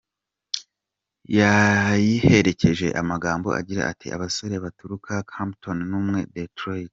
Yayiherekeje 1.37 2.87
amagambo 3.01 3.47
agira 3.59 3.81
ati 3.91 4.07
"Abasore 4.15 4.55
baturuka 4.65 5.13
Compton 5.33 5.77
n’umwe 5.89 6.21
wa 6.25 6.29
Detroit. 6.35 6.89